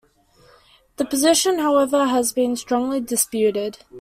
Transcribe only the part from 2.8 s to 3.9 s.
disputed.